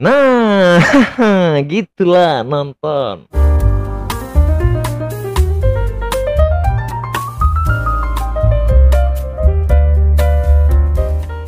Nah, 0.00 0.80
gitulah 1.68 2.40
nonton. 2.40 3.28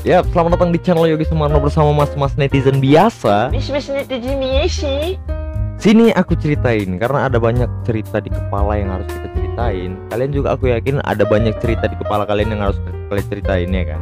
Yap, 0.04 0.28
selamat 0.36 0.60
datang 0.60 0.68
di 0.68 0.76
channel 0.84 1.08
Yogi 1.08 1.24
Sumarno 1.24 1.64
bersama 1.64 1.96
mas-mas 1.96 2.36
netizen 2.36 2.76
biasa. 2.76 3.48
Mas-mas 3.48 3.88
netizen 3.88 4.36
biasa. 4.36 5.16
Sini 5.80 6.12
aku 6.12 6.36
ceritain 6.36 7.00
karena 7.00 7.32
ada 7.32 7.40
banyak 7.40 7.72
cerita 7.88 8.20
di 8.20 8.28
kepala 8.28 8.76
yang 8.76 8.92
harus 8.92 9.08
kita 9.08 9.32
ceritain. 9.32 9.96
Kalian 10.12 10.28
juga 10.36 10.60
aku 10.60 10.68
yakin 10.68 11.00
ada 11.08 11.24
banyak 11.24 11.56
cerita 11.56 11.88
di 11.88 11.96
kepala 11.96 12.28
kalian 12.28 12.52
yang 12.52 12.68
harus 12.68 12.76
kalian 13.08 13.26
ceritain 13.32 13.72
ya 13.72 13.96
kan. 13.96 14.00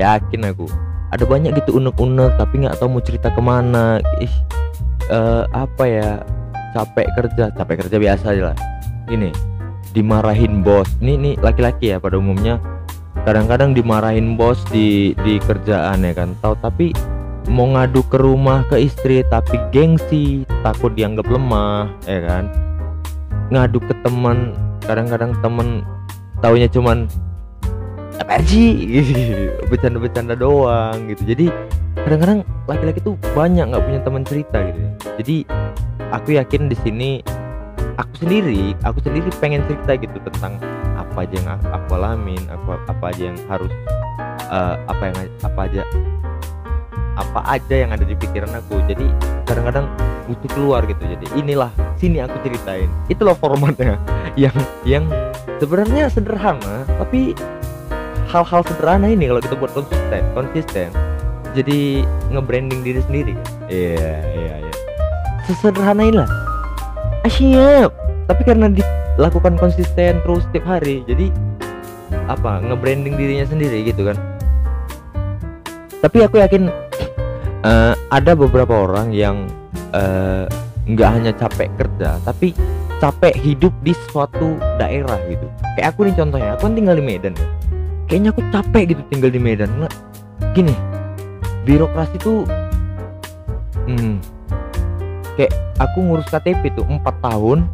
Yakin 0.00 0.48
aku. 0.48 0.72
Ada 1.10 1.26
banyak 1.26 1.58
gitu 1.58 1.82
unek-unek 1.82 2.38
tapi 2.38 2.62
nggak 2.62 2.78
tahu 2.78 2.98
mau 2.98 3.02
cerita 3.02 3.28
ke 3.34 3.42
mana. 3.42 3.98
Ih, 4.22 4.34
eh, 5.10 5.44
apa 5.50 5.84
ya? 5.86 6.22
Capek 6.70 7.06
kerja, 7.18 7.50
capek 7.50 7.86
kerja 7.86 7.96
biasa 7.98 8.24
aja 8.30 8.42
lah. 8.54 8.56
Gini, 9.10 9.34
dimarahin 9.90 10.62
bos. 10.62 10.86
Ini 11.02 11.18
nih 11.18 11.34
laki-laki 11.42 11.90
ya 11.90 11.98
pada 11.98 12.14
umumnya 12.14 12.62
kadang-kadang 13.28 13.76
dimarahin 13.76 14.38
bos 14.38 14.64
di 14.72 15.12
di 15.26 15.36
kerjaan 15.44 16.00
ya 16.00 16.12
kan 16.16 16.32
tahu 16.40 16.56
tapi 16.64 16.96
mau 17.52 17.68
ngadu 17.68 18.00
ke 18.08 18.16
rumah 18.16 18.64
ke 18.68 18.80
istri 18.80 19.20
tapi 19.28 19.60
gengsi 19.74 20.48
takut 20.64 20.94
dianggap 20.96 21.28
lemah 21.28 21.90
ya 22.08 22.20
kan 22.24 22.44
ngadu 23.52 23.82
ke 23.84 23.92
teman 24.00 24.56
kadang-kadang 24.86 25.36
temen 25.44 25.84
taunya 26.40 26.70
cuman 26.70 27.04
sih 28.44 28.68
bercanda-bercanda 29.70 30.34
doang 30.36 31.08
gitu. 31.08 31.22
Jadi 31.24 31.46
kadang-kadang 32.04 32.40
laki-laki 32.66 33.00
tuh 33.02 33.14
banyak 33.36 33.70
nggak 33.70 33.84
punya 33.84 34.00
teman 34.02 34.22
cerita 34.24 34.58
gitu. 34.64 34.80
Jadi 35.20 35.36
aku 36.10 36.28
yakin 36.36 36.66
di 36.68 36.76
sini 36.80 37.10
aku 37.96 38.26
sendiri 38.26 38.72
aku 38.82 38.98
sendiri 39.04 39.28
pengen 39.38 39.62
cerita 39.68 39.92
gitu 40.00 40.16
tentang 40.24 40.56
apa 40.96 41.26
aja 41.26 41.34
yang 41.36 41.48
aku 41.74 41.90
alamin 41.96 42.42
aku 42.48 42.76
apa 42.88 43.04
aja 43.12 43.22
yang 43.28 43.38
harus 43.50 43.72
uh, 44.48 44.74
apa 44.88 45.02
yang 45.10 45.16
apa 45.44 45.60
aja 45.68 45.82
apa 47.18 47.40
aja 47.52 47.74
yang 47.86 47.90
ada 47.92 48.04
di 48.06 48.16
pikiran 48.16 48.50
aku. 48.56 48.80
Jadi 48.88 49.06
kadang-kadang 49.44 49.86
butuh 50.30 50.50
keluar 50.54 50.82
gitu. 50.86 51.02
Jadi 51.04 51.26
inilah 51.36 51.70
sini 51.98 52.22
aku 52.22 52.38
ceritain. 52.46 52.88
Itu 53.10 53.26
loh 53.26 53.36
formatnya. 53.36 53.98
Yang 54.38 54.62
yang 54.86 55.04
sebenarnya 55.58 56.06
sederhana 56.06 56.86
tapi 57.02 57.34
hal-hal 58.30 58.62
sederhana 58.62 59.10
ini 59.10 59.26
kalau 59.26 59.42
kita 59.42 59.54
buat 59.58 59.72
konsisten 59.74 60.22
konsisten. 60.38 60.88
Jadi 61.50 62.06
nge-branding 62.30 62.80
diri 62.86 63.00
sendiri. 63.02 63.34
Iya 63.66 64.22
iya 64.38 64.54
iya. 64.62 64.74
Sesederhana 65.50 66.06
inilah 66.06 66.30
ah, 67.26 67.30
siap 67.30 67.90
tapi 68.30 68.42
karena 68.46 68.70
dilakukan 68.70 69.58
konsisten 69.58 70.22
terus 70.22 70.46
setiap 70.46 70.78
hari 70.78 71.02
jadi 71.10 71.34
apa 72.30 72.62
nge-branding 72.62 73.18
dirinya 73.18 73.46
sendiri 73.50 73.82
gitu 73.82 74.06
kan. 74.06 74.16
Tapi 76.00 76.22
aku 76.22 76.38
yakin 76.38 76.70
uh, 77.66 77.94
ada 78.14 78.32
beberapa 78.38 78.86
orang 78.86 79.10
yang 79.10 79.50
nggak 80.86 81.10
uh, 81.10 81.14
hanya 81.18 81.34
capek 81.34 81.66
kerja 81.74 82.22
tapi 82.22 82.54
capek 83.02 83.34
hidup 83.34 83.74
di 83.82 83.90
suatu 84.06 84.54
daerah 84.78 85.18
gitu. 85.26 85.50
Kayak 85.74 85.98
aku 85.98 86.06
nih 86.06 86.14
contohnya 86.14 86.54
aku 86.54 86.70
kan 86.70 86.74
tinggal 86.78 86.94
di 86.94 87.02
Medan 87.02 87.34
ya. 87.34 87.59
Kayaknya 88.10 88.34
aku 88.34 88.42
capek 88.50 88.98
gitu 88.98 89.02
tinggal 89.06 89.30
di 89.30 89.38
Medan. 89.38 89.70
Nggak 89.78 89.94
gini 90.50 90.74
birokrasi 91.62 92.18
tuh 92.18 92.42
hmm, 93.86 94.18
kayak 95.38 95.54
aku 95.78 95.98
ngurus 96.02 96.26
KTP 96.26 96.74
tuh 96.74 96.82
empat 96.90 97.14
tahun 97.22 97.70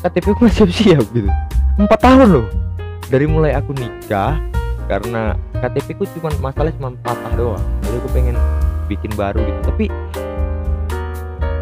KTP 0.00 0.26
aku 0.32 0.40
masih 0.48 0.72
siap 0.72 1.04
gitu. 1.12 1.28
Empat 1.76 2.00
tahun 2.00 2.40
loh 2.40 2.46
dari 3.12 3.28
mulai 3.28 3.52
aku 3.52 3.76
nikah 3.76 4.40
karena 4.88 5.36
KTP 5.60 6.00
ku 6.00 6.08
cuma 6.16 6.32
masalah 6.40 6.72
cuma 6.72 6.96
patah 7.04 7.32
doang. 7.36 7.64
Jadi 7.84 7.96
aku 8.00 8.08
pengen 8.16 8.36
bikin 8.88 9.12
baru 9.12 9.44
gitu. 9.44 9.60
Tapi 9.68 9.84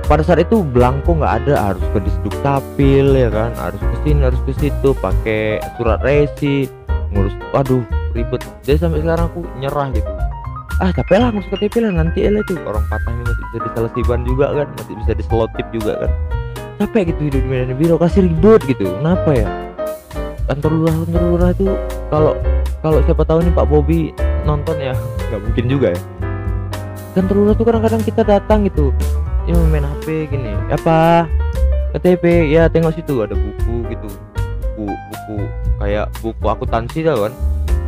pada 0.05 0.21
saat 0.21 0.45
itu 0.45 0.61
belangko 0.61 1.19
nggak 1.19 1.35
ada 1.43 1.73
harus 1.73 1.85
ke 1.91 1.99
disduk 2.05 2.35
capil 2.47 3.17
ya 3.17 3.33
kan? 3.33 3.51
Harus 3.59 3.81
ke 3.83 3.97
sini 4.07 4.21
harus 4.23 4.41
ke 4.47 4.53
situ 4.55 4.95
pakai 5.03 5.59
surat 5.81 5.99
resi 6.05 6.69
ngurus 7.15 7.35
waduh 7.55 8.04
ribet. 8.15 8.41
Jadi 8.63 8.79
sampai 8.79 9.03
sekarang 9.03 9.27
aku 9.29 9.41
nyerah 9.59 9.91
gitu. 9.93 10.11
Ah 10.83 10.91
capek 10.91 11.23
lah 11.23 11.29
ngurus 11.31 11.47
KTP 11.55 11.87
lah 11.87 11.93
nanti 12.03 12.27
lah 12.27 12.43
itu. 12.43 12.55
Orang 12.67 12.83
patah 12.91 13.11
ini 13.11 13.23
masih 13.27 13.43
bisa 13.47 13.59
diselesiban 13.71 14.21
juga 14.27 14.47
kan 14.51 14.67
masih 14.79 14.95
bisa 15.03 15.13
diselotip 15.15 15.67
juga 15.75 15.93
kan. 16.07 16.11
Capek 16.83 17.15
gitu 17.15 17.21
hidup 17.31 17.41
di 17.47 17.49
Medan 17.51 17.77
birokrasi 17.79 18.19
ribet 18.27 18.63
gitu. 18.67 18.87
Kenapa 18.87 19.31
ya? 19.35 19.47
Kantor 20.51 20.71
lurah 20.75 20.95
kantor 21.07 21.23
lurah 21.31 21.51
itu 21.55 21.67
kalau 22.11 22.33
kalau 22.83 22.99
siapa 23.07 23.23
tahu 23.23 23.39
nih 23.47 23.53
Pak 23.55 23.67
Bobi 23.71 24.01
nonton 24.45 24.77
ya 24.83 24.95
nggak 25.31 25.41
mungkin 25.47 25.65
juga 25.71 25.89
ya. 25.95 26.01
Kantor 27.15 27.35
lurah 27.39 27.55
tuh 27.55 27.65
kadang-kadang 27.67 28.03
kita 28.03 28.23
datang 28.27 28.67
gitu 28.67 28.91
ya 29.45 29.55
main 29.71 29.85
HP 29.85 30.33
gini 30.33 30.57
apa? 30.73 31.29
KTP 31.95 32.51
ya 32.51 32.67
tengok 32.67 32.99
situ 32.99 33.23
ada 33.23 33.39
buku 33.39 33.87
gitu. 33.87 34.09
Buku 34.75 34.91
buku 34.91 35.37
kayak 35.79 36.11
buku 36.19 36.45
akuntansi 36.51 37.07
tau 37.07 37.31
kan 37.31 37.33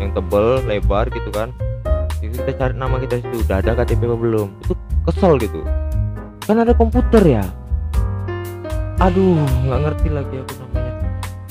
yang 0.01 0.11
tebel 0.13 0.63
lebar 0.65 1.09
gitu 1.13 1.31
kan. 1.33 1.53
Itu 2.21 2.37
kita 2.43 2.53
cari 2.57 2.75
nama 2.77 2.97
kita 3.01 3.21
situ 3.21 3.45
udah 3.47 3.61
ada 3.61 3.73
KTP 3.83 4.09
apa 4.09 4.17
belum? 4.17 4.49
Itu 4.65 4.73
kesel 5.09 5.33
gitu. 5.41 5.61
Kan 6.47 6.63
ada 6.63 6.73
komputer 6.73 7.23
ya? 7.25 7.45
Aduh 9.03 9.41
nggak 9.69 9.81
ngerti 9.83 10.09
lagi 10.09 10.35
aku 10.41 10.53
namanya. 10.65 10.93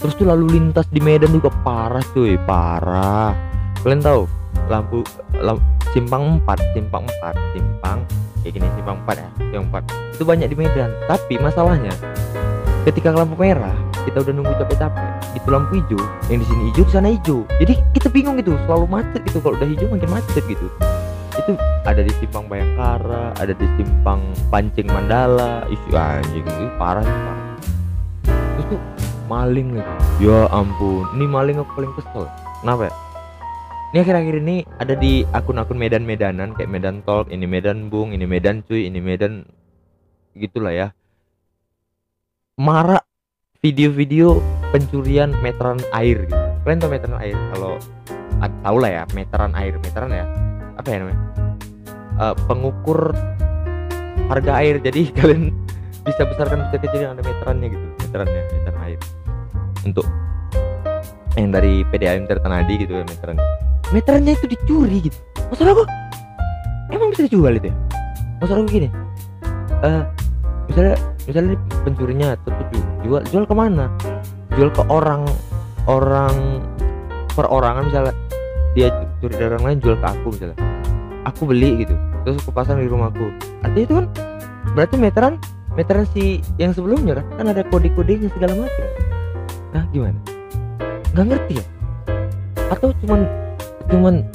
Terus 0.02 0.14
tuh 0.18 0.28
lalu 0.28 0.46
lintas 0.58 0.86
di 0.90 1.00
Medan 1.02 1.34
juga 1.34 1.54
parah 1.62 2.04
cuy 2.14 2.38
parah. 2.46 3.34
Kalian 3.86 4.02
tahu 4.02 4.26
lampu, 4.66 5.06
lampu 5.38 5.76
simpang 5.96 6.44
4 6.44 6.76
simpang 6.76 7.08
4 7.24 7.56
simpang 7.56 8.00
kayak 8.44 8.52
gini 8.60 8.68
simpang 8.76 9.00
4 9.08 9.16
ya 9.16 9.30
simpang 9.40 9.84
4 9.88 10.20
itu 10.20 10.24
banyak 10.28 10.48
di 10.52 10.56
Medan 10.60 10.92
tapi 11.08 11.40
masalahnya 11.40 11.96
ketika 12.84 13.16
lampu 13.16 13.40
merah 13.40 13.72
kita 14.06 14.22
udah 14.22 14.34
nunggu 14.38 14.54
capek-capek. 14.62 15.10
Itu 15.36 15.48
lampu 15.50 15.82
hijau 15.82 16.00
yang 16.30 16.40
di 16.42 16.48
sini 16.48 16.62
hijau 16.72 16.84
di 16.86 16.94
sana 16.94 17.10
hijau. 17.12 17.40
Jadi 17.60 17.74
kita 17.98 18.08
bingung 18.14 18.38
gitu 18.40 18.56
selalu 18.70 18.86
macet 18.88 19.22
gitu. 19.26 19.38
Kalau 19.42 19.58
udah 19.58 19.68
hijau 19.68 19.88
makin 19.92 20.10
macet 20.14 20.44
gitu. 20.46 20.68
Itu 21.36 21.52
ada 21.84 22.02
di 22.02 22.14
simpang 22.24 22.48
Bayangkara 22.48 23.36
ada 23.36 23.52
di 23.52 23.68
simpang 23.76 24.24
Pancing 24.48 24.88
Mandala. 24.88 25.68
Isu 25.68 25.90
anjing 25.92 26.46
itu 26.46 26.66
parah 26.80 27.04
sih 27.04 27.18
parah. 27.26 27.48
Terus 28.56 28.66
tuh 28.72 28.82
maling 29.28 29.76
lagi. 29.76 30.24
Ya 30.24 30.48
ampun 30.54 31.04
ini 31.18 31.26
maling 31.28 31.58
aku 31.60 31.72
paling 31.76 31.92
kesel. 32.00 32.26
Kenapa 32.64 32.88
ya? 32.88 32.94
Ini 33.94 34.04
akhir-akhir 34.04 34.36
ini 34.44 34.58
ada 34.76 34.94
di 35.00 35.24
akun-akun 35.32 35.80
Medan-Medanan 35.80 36.52
kayak 36.52 36.68
Medan 36.68 37.00
Talk 37.08 37.32
ini 37.32 37.48
Medan 37.48 37.88
Bung 37.88 38.12
ini 38.12 38.28
Medan 38.28 38.60
Cuy 38.68 38.92
ini 38.92 39.00
Medan 39.00 39.48
gitulah 40.36 40.76
ya. 40.76 40.88
Marak 42.60 43.04
video-video 43.66 44.38
pencurian 44.70 45.34
meteran 45.42 45.81
air 45.98 46.30
gitu. 46.30 46.38
kalian 46.62 46.78
tau 46.78 46.90
meteran 46.94 47.18
air? 47.18 47.34
Kalau 47.58 47.81
tau 48.62 48.78
lah 48.78 48.92
ya 48.94 49.03
meteran 49.18 49.52
air 49.58 49.74
meteran 49.81 50.14
ya 50.14 50.26
apa 50.78 50.88
ya 50.94 50.98
namanya? 51.02 51.22
Uh, 52.22 52.36
pengukur 52.46 53.09
harga 54.30 54.52
air. 54.62 54.78
Jadi 54.78 55.09
kalian 55.18 55.50
bisa 56.06 56.22
besarkan 56.30 56.70
bisa 56.70 56.78
kecil 56.78 57.09
yang 57.09 57.18
ada 57.18 57.26
meterannya 57.26 57.68
gitu 57.74 57.86
meterannya 58.06 58.42
meteran 58.53 58.80
air. 58.86 59.00
Untuk 59.82 60.06
yang 61.34 61.50
dari 61.50 61.82
PDAM 61.90 62.30
Tertanadi 62.30 62.86
gitu 62.86 63.02
ya 63.02 63.03
meterannya 63.03 63.46
meterannya 63.90 64.34
itu 64.38 64.46
dicuri 64.46 65.09
gitu. 65.09 65.18
Masalah 65.50 65.74
aku 65.74 65.84
emang 66.94 67.09
bisa 67.09 67.26
dijual 67.26 67.58
itu 67.58 67.74
ya? 67.74 67.76
Masalah 68.46 68.62
gini 68.70 68.90
uh, 69.82 70.03
misalnya 70.70 70.96
misalnya 71.26 71.56
pencurinya 71.85 72.28
tertuju 72.41 72.79
jual 73.06 73.22
jual 73.29 73.44
ke 73.46 73.56
mana? 73.56 73.85
Jual 74.58 74.70
ke 74.73 74.84
orang 74.90 75.26
orang 75.85 76.64
perorangan 77.34 77.84
misalnya. 77.90 78.16
Dia 78.76 78.91
curi 79.23 79.34
dari 79.40 79.56
orang 79.56 79.64
lain 79.64 79.78
jual 79.79 79.96
ke 79.96 80.08
aku 80.08 80.28
misalnya. 80.35 80.58
Aku 81.26 81.47
beli 81.47 81.85
gitu 81.85 81.96
terus 82.26 82.41
aku 82.41 82.52
pasang 82.52 82.82
di 82.82 82.90
rumahku. 82.90 83.29
Artinya 83.62 83.85
itu 83.85 83.94
kan 83.94 84.06
berarti 84.73 84.96
meteran 84.97 85.34
meteran 85.78 86.09
si 86.09 86.41
yang 86.58 86.73
sebelumnya 86.73 87.22
kan 87.22 87.26
kan 87.38 87.46
ada 87.53 87.62
kode-kodenya 87.70 88.34
segala 88.34 88.66
macam. 88.66 88.88
Nah 89.72 89.84
gimana? 89.94 90.20
Nggak 91.14 91.26
ngerti 91.29 91.53
ya? 91.62 91.66
Atau 92.73 92.90
cuman 93.06 93.29
cuman 93.94 94.26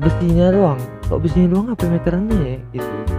besinya 0.00 0.48
doang? 0.48 0.80
Kok 1.04 1.20
besinya 1.20 1.48
doang 1.52 1.66
apa 1.76 1.84
meterannya 1.84 2.38
ya 2.40 2.58
gitu 2.80 3.13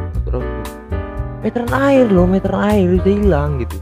meteran 1.46 1.70
air 1.78 2.10
loh 2.10 2.26
meteran 2.26 2.58
air 2.74 2.90
udah 2.98 3.14
hilang 3.14 3.62
gitu. 3.62 3.78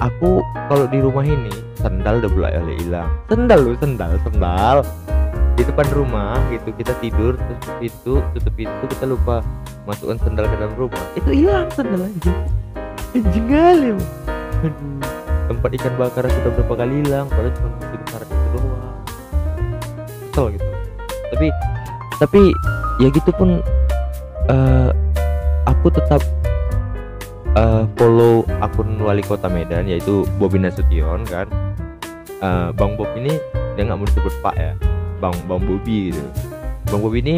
Aku 0.00 0.40
kalau 0.72 0.88
di 0.88 0.96
rumah 1.04 1.20
ini 1.20 1.52
sendal 1.76 2.24
udah 2.24 2.30
mulai 2.32 2.56
hilang. 2.80 3.12
Sendal 3.28 3.60
loh 3.68 3.76
sendal 3.76 4.16
sendal. 4.24 4.80
Di 5.60 5.68
depan 5.68 5.84
rumah 5.92 6.40
gitu 6.48 6.72
kita 6.72 6.96
tidur 7.04 7.36
terus 7.36 7.60
pintu 7.76 8.24
tutup 8.32 8.54
pintu 8.56 8.84
kita 8.96 9.04
lupa 9.04 9.44
masukkan 9.84 10.16
sendal 10.24 10.48
ke 10.48 10.56
dalam 10.56 10.72
rumah. 10.80 11.02
Itu 11.20 11.28
hilang 11.28 11.68
sendal 11.76 12.08
anjing. 12.08 12.40
Anjing 13.12 13.46
kali 13.52 13.88
tempat 15.48 15.70
ikan 15.80 15.94
bakar 15.96 16.28
aku 16.28 16.38
udah 16.44 16.52
berapa 16.60 16.74
kali 16.76 16.94
hilang 17.04 17.26
padahal 17.28 17.52
cuma 17.56 17.68
masukin 17.76 18.00
syarat 18.08 18.28
itu 18.32 18.48
doang. 18.56 18.96
Kesel 20.32 20.46
gitu. 20.56 20.66
Tapi 21.28 21.46
tapi 22.16 22.40
ya 23.04 23.08
gitu 23.12 23.30
pun 23.36 23.60
eh, 24.48 24.90
aku 25.68 25.92
tetap 25.92 26.24
eh, 27.58 27.82
follow 27.98 28.46
akun 28.62 28.98
wali 29.02 29.22
kota 29.22 29.50
Medan 29.50 29.90
yaitu 29.90 30.22
Bobi 30.38 30.62
Nasution 30.62 31.26
kan? 31.26 31.46
Eh, 32.38 32.68
Bang 32.74 32.94
Bob 32.94 33.10
ini 33.18 33.34
dia 33.74 33.82
nggak 33.86 33.98
mau 33.98 34.06
disebut 34.06 34.34
Pak 34.42 34.54
ya? 34.54 34.72
Bang 35.18 35.34
Bang 35.50 35.62
Bobi 35.66 36.14
gitu. 36.14 36.22
Bang 36.88 37.00
Bobi 37.02 37.18
ini 37.20 37.36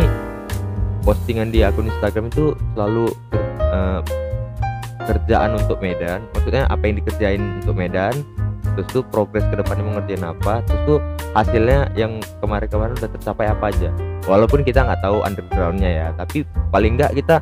postingan 1.00 1.49
di 1.49 1.64
akun 1.64 1.88
Instagram 1.88 2.28
itu 2.28 2.52
selalu 2.76 3.08
eh, 3.64 4.00
kerjaan 5.08 5.56
untuk 5.56 5.81
Medan. 5.81 6.20
Maksudnya 6.37 6.69
apa 6.69 6.82
yang 6.84 7.00
dikerjain 7.00 7.43
untuk 7.64 7.76
Medan 7.76 8.14
terus 8.76 8.87
tuh 8.94 9.02
progres 9.02 9.43
ke 9.50 9.58
depannya 9.58 9.82
apa 10.22 10.62
terus 10.62 10.82
tuh 10.87 10.99
hasilnya 11.34 11.90
yang 11.99 12.22
kemarin-kemarin 12.38 12.94
udah 13.00 13.11
tercapai 13.19 13.49
apa 13.49 13.72
aja. 13.72 13.90
Walaupun 14.28 14.62
kita 14.62 14.84
nggak 14.84 15.00
tahu 15.00 15.25
undergroundnya 15.25 15.90
ya 15.90 16.06
tapi 16.14 16.44
paling 16.69 17.00
nggak 17.00 17.17
kita 17.17 17.40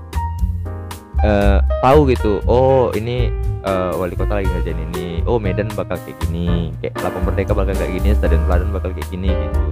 eh, 1.25 1.59
tahu 1.83 2.11
gitu 2.11 2.43
oh 2.47 2.91
ini 2.95 3.33
eh, 3.65 3.93
wali 3.95 4.15
kota 4.15 4.39
lagi 4.43 4.49
ngerjain 4.51 4.79
ini 4.93 5.23
oh 5.27 5.37
Medan 5.37 5.69
bakal 5.75 5.99
kayak 6.03 6.19
gini 6.27 6.73
kayak 6.81 6.95
Lapang 7.03 7.25
Merdeka 7.27 7.53
bakal 7.53 7.75
kayak 7.75 7.93
gini 7.99 8.09
Stadion 8.15 8.43
Teladan 8.47 8.71
bakal 8.71 8.91
kayak 8.95 9.09
gini 9.11 9.31
gitu 9.31 9.63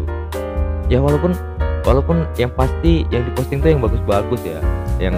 ya 0.87 0.99
walaupun 1.03 1.35
walaupun 1.87 2.27
yang 2.35 2.51
pasti 2.55 3.07
yang 3.15 3.23
diposting 3.31 3.63
tuh 3.63 3.71
yang 3.71 3.83
bagus-bagus 3.83 4.43
ya 4.43 4.59
yang 4.97 5.15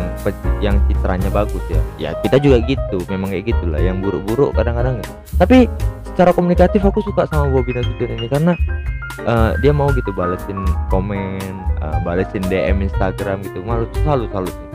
yang 0.59 0.77
citranya 0.91 1.31
bagus 1.31 1.63
ya 1.71 1.81
ya 1.97 2.11
kita 2.21 2.37
juga 2.43 2.61
gitu 2.67 2.99
memang 3.09 3.33
kayak 3.33 3.55
gitulah 3.55 3.81
yang 3.81 4.03
buruk-buruk 4.03 4.53
kadang-kadang 4.53 5.01
ya. 5.01 5.09
tapi 5.39 5.71
secara 6.13 6.35
komunikatif 6.35 6.83
aku 6.83 7.01
suka 7.07 7.31
sama 7.31 7.47
Bobby 7.49 7.73
Nasution 7.79 8.11
ini 8.19 8.27
karena 8.27 8.53
eh, 9.23 9.51
dia 9.63 9.71
mau 9.71 9.89
gitu 9.95 10.11
balesin 10.11 10.67
komen 10.91 11.39
eh, 11.79 11.99
balesin 12.03 12.43
DM 12.51 12.85
Instagram 12.85 13.47
gitu 13.47 13.63
malu 13.63 13.87
selalu 14.03 14.27
selalu? 14.35 14.68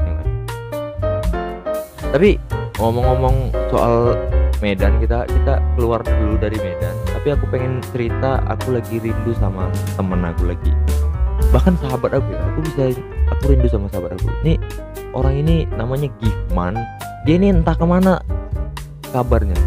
Tapi 2.13 2.37
ngomong-ngomong 2.77 3.49
soal 3.73 4.13
Medan 4.61 4.95
kita 5.03 5.27
kita 5.27 5.59
keluar 5.75 5.99
dulu 6.05 6.39
dari 6.39 6.55
Medan. 6.55 6.95
Tapi 7.11 7.35
aku 7.35 7.51
pengen 7.51 7.83
cerita 7.91 8.39
aku 8.47 8.79
lagi 8.79 8.95
rindu 9.01 9.35
sama 9.35 9.67
temen 9.99 10.23
aku 10.23 10.47
lagi. 10.47 10.71
Bahkan 11.51 11.75
sahabat 11.83 12.15
aku 12.15 12.31
ya 12.31 12.39
aku 12.47 12.59
bisa 12.71 12.83
aku 13.27 13.43
rindu 13.51 13.67
sama 13.67 13.91
sahabat 13.91 14.15
aku. 14.15 14.31
Ini 14.45 14.55
orang 15.11 15.35
ini 15.35 15.67
namanya 15.75 16.07
Gifman 16.21 16.79
dia 17.27 17.35
ini 17.35 17.51
entah 17.51 17.75
ke 17.75 17.83
mana 17.83 18.23
kabarnya. 19.11 19.57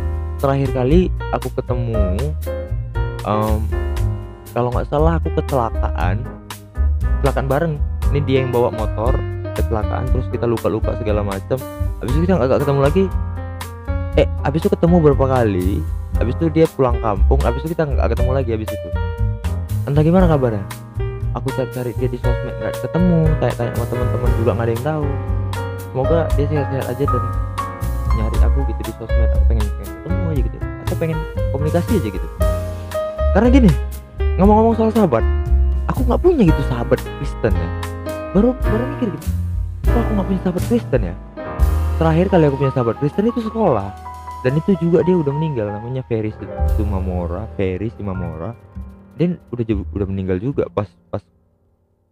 Terakhir 0.41 0.73
kali 0.73 1.13
aku 1.37 1.53
ketemu 1.53 2.33
em, 3.27 3.61
kalau 4.57 4.73
nggak 4.73 4.89
salah 4.89 5.21
aku 5.21 5.29
kecelakaan. 5.37 6.25
Kecelakaan 7.21 7.49
bareng. 7.53 7.75
Ini 8.15 8.21
dia 8.25 8.39
yang 8.47 8.55
bawa 8.55 8.73
motor 8.73 9.36
kecelakaan 9.57 10.05
terus 10.13 10.27
kita 10.29 10.45
luka-luka 10.45 10.93
segala 11.01 11.25
macam. 11.25 11.59
Habis 12.05 12.13
itu 12.13 12.21
kita 12.29 12.33
nggak 12.37 12.61
ketemu 12.63 12.81
lagi. 12.85 13.05
Eh 14.17 14.27
habis 14.45 14.61
itu 14.65 14.69
ketemu 14.73 14.97
berapa 15.01 15.25
kali? 15.29 15.81
Habis 16.17 16.35
itu 16.41 16.47
dia 16.49 16.67
pulang 16.69 16.97
kampung 17.05 17.41
habis 17.45 17.61
itu 17.65 17.77
kita 17.77 17.85
nggak 17.85 18.17
ketemu 18.17 18.31
lagi 18.33 18.51
habis 18.53 18.69
itu. 18.73 18.89
Entah 19.89 20.03
gimana 20.05 20.25
kabarnya? 20.29 20.65
Aku 21.37 21.53
cari-cari 21.53 21.93
dia 22.01 22.09
di 22.09 22.19
sosmed 22.21 22.55
nggak 22.61 22.75
ketemu. 22.81 23.19
Tanya-tanya 23.41 23.71
sama 23.77 23.87
teman-teman 23.93 24.31
juga 24.41 24.51
nggak 24.57 24.67
ada 24.67 24.73
yang 24.73 24.85
tahu. 24.85 25.07
Semoga 25.93 26.19
dia 26.37 26.47
sehat-sehat 26.49 26.87
aja 26.93 27.05
dan 27.05 27.23
nyari 28.17 28.39
aku 28.45 28.59
gitu 28.69 28.81
di 28.85 28.93
sosmed. 28.97 29.31
Aku 29.37 29.45
pengen 29.49 29.67
pengen 29.81 29.93
ketemu 30.01 30.25
aja 30.29 30.41
gitu. 30.41 30.57
Atau 30.87 30.97
pengen 30.97 31.19
komunikasi 31.53 31.93
aja 32.01 32.09
gitu. 32.13 32.29
Karena 33.37 33.49
gini 33.53 33.71
ngomong-ngomong 34.37 34.77
soal 34.77 34.93
sahabat 34.93 35.25
aku 35.89 36.05
nggak 36.05 36.21
punya 36.21 36.43
gitu 36.45 36.63
sahabat 36.69 37.01
Kristen 37.21 37.53
ya. 37.57 37.69
Baru 38.37 38.53
baru 38.65 38.85
mikir 38.97 39.09
gitu 39.17 39.46
kok 39.97 40.05
aku 40.05 40.13
nggak 40.13 40.29
punya 40.29 40.41
sahabat 40.45 40.65
Kristen 40.69 41.03
ya. 41.09 41.15
Terakhir 41.97 42.27
kali 42.29 42.45
aku 42.45 42.57
punya 42.61 42.73
sahabat 42.77 42.97
Kristen 43.01 43.25
itu 43.33 43.41
sekolah. 43.49 43.89
Dan 44.45 44.53
itu 44.61 44.77
juga 44.77 45.01
dia 45.01 45.17
udah 45.17 45.33
meninggal 45.33 45.73
namanya 45.73 46.05
Ferry 46.07 46.31
Sumamora 46.77 47.49
Ferry 47.57 47.89
Sumamora 47.97 48.53
dan 49.17 49.41
udah 49.49 49.65
udah 49.97 50.07
meninggal 50.07 50.37
juga 50.37 50.69
pas 50.69 50.87
pas 51.09 51.25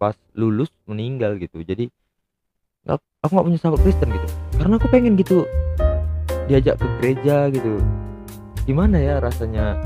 pas 0.01 0.17
lulus 0.33 0.73
meninggal 0.89 1.37
gitu. 1.37 1.61
Jadi 1.61 1.93
nggak 2.89 2.99
aku 3.21 3.31
nggak 3.37 3.47
punya 3.53 3.61
sahabat 3.61 3.81
Kristen 3.85 4.09
gitu. 4.17 4.29
Karena 4.57 4.75
aku 4.81 4.89
pengen 4.89 5.21
gitu 5.21 5.45
diajak 6.49 6.81
ke 6.81 6.87
gereja 7.05 7.53
gitu. 7.53 7.85
Gimana 8.65 8.97
ya 8.97 9.21
rasanya 9.21 9.77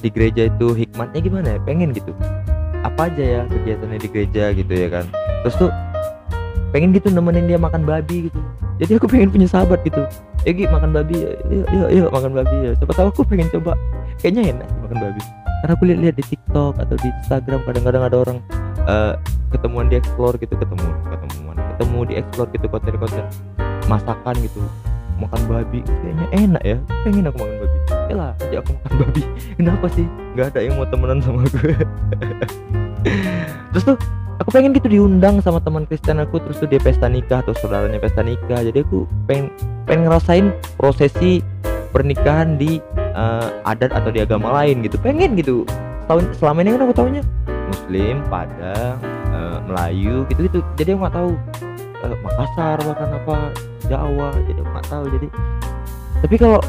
di 0.00 0.08
gereja 0.08 0.48
itu 0.48 0.72
hikmatnya 0.72 1.20
gimana 1.20 1.48
ya? 1.54 1.58
Pengen 1.60 1.92
gitu. 1.92 2.16
Apa 2.80 3.12
aja 3.12 3.20
ya 3.22 3.40
kegiatannya 3.52 4.00
di 4.00 4.08
gereja 4.08 4.56
gitu 4.56 4.72
ya 4.72 4.88
kan. 4.88 5.04
Terus 5.44 5.56
tuh 5.60 5.70
pengen 6.74 6.90
gitu 6.90 7.06
nemenin 7.06 7.46
dia 7.46 7.54
makan 7.54 7.86
babi 7.86 8.26
gitu. 8.26 8.40
Jadi 8.82 8.98
aku 8.98 9.06
pengen 9.06 9.30
punya 9.30 9.46
sahabat 9.46 9.86
gitu. 9.86 10.02
Ya 10.42 10.66
makan 10.66 10.90
babi 10.90 11.22
yuk 11.46 11.70
yuk 11.70 11.88
yuk 11.94 12.08
makan 12.10 12.34
babi 12.34 12.56
ya. 12.66 12.70
Siapa 12.74 12.92
tahu 12.98 13.06
aku 13.14 13.22
pengen 13.22 13.46
coba. 13.54 13.78
Kayaknya 14.18 14.58
enak 14.58 14.68
makan 14.82 14.98
babi. 14.98 15.22
Karena 15.62 15.72
aku 15.78 15.84
lihat-lihat 15.86 16.16
di 16.18 16.24
TikTok 16.34 16.74
atau 16.82 16.94
di 16.98 17.08
Instagram 17.22 17.60
kadang-kadang 17.62 18.02
ada 18.02 18.16
orang 18.18 18.38
eh, 18.90 19.14
ketemuan 19.54 19.86
di 19.86 19.94
explore 20.02 20.34
gitu 20.42 20.58
ketemu 20.58 20.86
ketemuan 21.06 21.56
ketemu 21.78 21.98
di 22.10 22.14
explore 22.18 22.50
gitu 22.50 22.66
konten-konten 22.66 23.24
masakan 23.86 24.34
gitu 24.42 24.58
makan 25.22 25.40
babi. 25.46 25.80
Kayaknya 25.86 26.26
enak 26.34 26.62
ya. 26.66 26.78
Pengen 27.06 27.30
aku 27.30 27.38
makan 27.38 27.56
babi. 27.62 27.78
Lah 28.18 28.32
ajak 28.42 28.58
aku 28.66 28.70
makan 28.82 28.92
babi. 28.98 29.22
Kenapa 29.62 29.86
sih? 29.94 30.06
Nggak 30.34 30.46
ada 30.50 30.58
yang 30.66 30.74
mau 30.74 30.86
temenan 30.90 31.22
sama 31.22 31.46
gue 31.46 31.78
terus 33.72 33.84
tuh 33.84 33.96
aku 34.40 34.50
pengen 34.50 34.74
gitu 34.74 34.88
diundang 34.90 35.38
sama 35.44 35.62
teman 35.62 35.86
Kristen 35.86 36.18
aku 36.18 36.42
terus 36.42 36.58
tuh 36.58 36.68
dia 36.68 36.80
pesta 36.82 37.06
nikah 37.06 37.44
atau 37.44 37.54
saudaranya 37.58 38.00
pesta 38.00 38.24
nikah. 38.24 38.60
Jadi 38.64 38.82
aku 38.82 39.06
pengen 39.28 39.52
pengen 39.84 40.08
ngerasain 40.10 40.46
prosesi 40.80 41.44
pernikahan 41.94 42.58
di 42.58 42.80
eh, 42.96 43.48
adat 43.68 43.94
atau 43.94 44.10
di 44.10 44.24
agama 44.24 44.50
lain 44.62 44.82
gitu. 44.82 44.96
Pengen 44.98 45.38
gitu. 45.38 45.62
Tahun 46.04 46.24
selama 46.36 46.60
ini 46.60 46.76
kan 46.76 46.84
aku 46.84 46.94
tahunya 46.96 47.22
Muslim 47.72 48.20
Padang 48.28 49.00
eh, 49.32 49.58
Melayu 49.64 50.28
gitu 50.28 50.40
gitu 50.44 50.60
jadi 50.76 50.92
aku 50.92 51.00
nggak 51.00 51.16
tahu 51.16 51.30
eh, 52.04 52.16
Makassar 52.20 52.78
bahkan 52.84 53.10
apa 53.16 53.36
Jawa 53.88 54.28
jadi 54.48 54.58
aku 54.60 54.70
nggak 54.72 54.88
tahu. 54.90 55.04
Jadi 55.20 55.28
tapi 56.24 56.36
kalau 56.40 56.60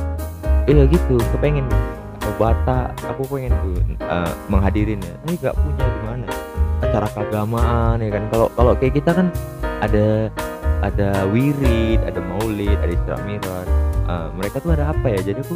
ya 0.66 0.84
gitu 0.90 1.16
kepengen. 1.36 1.66
atau 1.70 1.95
Batak 2.36 2.92
aku 3.08 3.24
pengen 3.32 3.56
tuh 3.64 3.80
eh, 4.04 4.32
menghadirin 4.52 5.00
ya. 5.00 5.16
Tapi 5.24 5.34
nggak 5.40 5.56
punya 5.56 5.86
gimana? 5.88 6.28
Acara 6.84 7.08
keagamaan 7.16 7.96
ya 8.04 8.10
kan? 8.12 8.24
Kalau 8.28 8.48
kalau 8.54 8.72
kayak 8.76 8.94
kita 9.00 9.12
kan 9.16 9.28
ada 9.80 10.28
ada 10.84 11.24
wirid 11.32 12.04
ada 12.04 12.20
maulid 12.20 12.76
ada 12.84 12.92
isra 12.92 13.18
mi'raj. 13.24 13.68
Eh, 14.06 14.28
mereka 14.36 14.60
tuh 14.60 14.76
ada 14.76 14.92
apa 14.92 15.08
ya? 15.08 15.20
Jadi 15.24 15.40
aku 15.42 15.56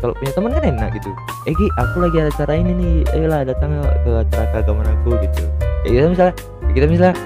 kalau 0.00 0.12
punya 0.16 0.32
teman 0.32 0.50
kan 0.56 0.64
enak 0.64 0.88
gitu. 0.96 1.10
Eh 1.48 1.54
aku 1.76 1.96
lagi 2.00 2.16
ada 2.20 2.30
acara 2.32 2.52
ini 2.56 2.72
nih. 2.72 2.96
Ayolah 3.12 3.40
datang 3.44 3.70
ke 4.04 4.12
acara 4.24 4.44
keagamaan 4.56 4.88
aku 5.00 5.20
gitu. 5.20 5.44
Ya 5.84 5.90
kita 6.00 6.06
misalnya 6.12 6.34
kita 6.72 6.86
misalnya 6.88 7.16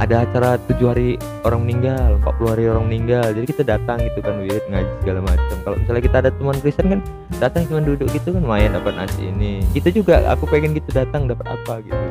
ada 0.00 0.24
acara 0.24 0.56
tujuh 0.64 0.86
hari 0.88 1.08
orang 1.44 1.68
meninggal 1.68 2.16
40 2.24 2.52
hari 2.56 2.64
orang 2.72 2.84
meninggal. 2.88 3.26
Jadi 3.36 3.46
kita 3.52 3.62
datang 3.68 4.00
gitu 4.00 4.18
kan 4.24 4.40
wirid 4.40 4.64
ngaji 4.72 4.92
segala 5.04 5.20
macam. 5.20 5.56
Kalau 5.60 5.76
misalnya 5.76 6.02
kita 6.08 6.16
ada 6.24 6.30
teman 6.32 6.56
Kristen 6.64 6.86
kan 6.88 7.00
datang 7.36 7.62
cuma 7.68 7.80
duduk 7.84 8.08
gitu 8.10 8.32
kan 8.32 8.40
lumayan 8.40 8.72
dapat 8.72 8.96
nasi 8.96 9.28
ini. 9.28 9.60
Gitu 9.76 10.00
juga 10.00 10.24
aku 10.32 10.48
pengen 10.48 10.72
gitu 10.72 10.88
datang 10.90 11.28
dapat 11.28 11.44
apa 11.52 11.84
gitu. 11.84 12.06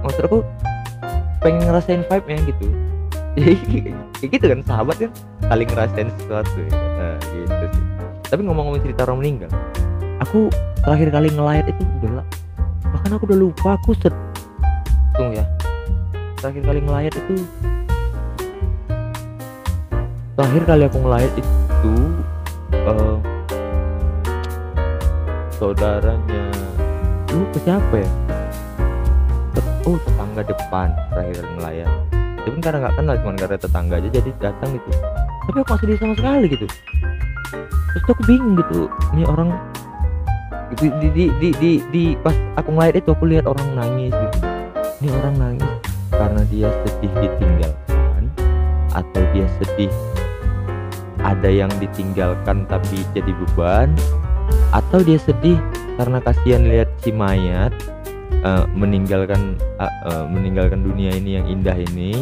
Maksud 0.00 0.22
aku 0.24 0.38
pengen 1.44 1.68
ngerasain 1.68 2.02
vibe 2.08 2.26
nya 2.32 2.40
gitu 2.48 2.66
kayak 4.16 4.30
gitu 4.32 4.46
kan 4.48 4.60
sahabat 4.64 4.96
kan 4.96 5.10
saling 5.52 5.68
ngerasain 5.68 6.08
sesuatu 6.16 6.56
ya. 6.56 6.72
Nah, 6.72 7.16
gitu 7.20 7.66
sih. 7.76 7.84
Tapi 8.32 8.40
ngomong-ngomong 8.40 8.80
cerita 8.80 9.04
orang 9.04 9.20
meninggal 9.20 9.52
aku 10.22 10.50
terakhir 10.84 11.08
kali 11.10 11.28
ngelayat 11.32 11.66
itu 11.70 11.82
udah 12.02 12.24
bahkan 12.92 13.10
aku 13.16 13.24
udah 13.28 13.38
lupa 13.38 13.68
aku 13.74 13.90
set 13.98 14.14
tunggu 15.18 15.42
ya 15.42 15.44
terakhir 16.44 16.60
kali 16.68 16.80
ngelayat 16.84 17.14
itu. 17.16 17.34
Terakhir 20.36 20.62
kali 20.68 20.82
aku 20.84 20.98
ngelayat 21.00 21.32
itu 21.40 21.94
eh, 22.68 23.16
saudaranya 25.56 26.44
lu 27.32 27.48
ke 27.48 27.58
siapa 27.64 27.96
ya? 27.96 28.10
Oh 29.88 29.96
tetangga 29.96 30.44
depan 30.44 30.92
terakhir 31.16 31.34
kali 31.40 31.50
ngelayat. 31.56 31.90
Itu 32.12 32.48
kan 32.52 32.60
karena 32.60 32.78
nggak 32.84 32.94
kenal 33.00 33.14
cuma 33.24 33.32
karena 33.40 33.56
tetangga 33.56 33.94
aja 34.04 34.08
jadi 34.12 34.30
datang 34.36 34.68
gitu. 34.76 34.88
Tapi 35.48 35.58
aku 35.64 35.70
masih 35.72 35.96
sama 35.96 36.12
sekali 36.12 36.46
gitu. 36.52 36.66
Terus 37.96 38.04
aku 38.04 38.22
bingung 38.28 38.60
gitu 38.60 38.92
ini 39.16 39.24
orang 39.24 39.48
di 40.76 40.92
di 40.92 41.08
di, 41.08 41.24
di, 41.56 41.70
di- 41.88 42.16
pas 42.20 42.36
aku 42.60 42.68
ngelayat 42.68 43.00
itu 43.00 43.16
aku 43.16 43.24
lihat 43.32 43.48
orang 43.48 43.64
nangis 43.72 44.12
gitu. 44.12 44.38
Ini 45.00 45.08
orang 45.08 45.36
nangis 45.40 45.83
karena 46.18 46.42
dia 46.48 46.68
sedih 46.84 47.12
ditinggalkan 47.22 48.22
atau 48.94 49.22
dia 49.34 49.46
sedih 49.60 49.92
ada 51.24 51.48
yang 51.48 51.72
ditinggalkan 51.80 52.68
tapi 52.68 53.02
jadi 53.16 53.32
beban 53.32 53.90
atau 54.76 55.00
dia 55.00 55.16
sedih 55.16 55.58
karena 55.96 56.18
kasihan 56.20 56.66
lihat 56.66 56.90
si 57.00 57.14
mayat 57.14 57.72
uh, 58.42 58.66
meninggalkan 58.74 59.56
uh, 59.78 59.92
uh, 60.10 60.24
meninggalkan 60.28 60.82
dunia 60.82 61.14
ini 61.14 61.38
yang 61.40 61.46
indah 61.48 61.74
ini 61.74 62.18